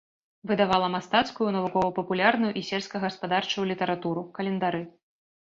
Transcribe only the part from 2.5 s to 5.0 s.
і сельскагаспадарчую літаратуру, календары.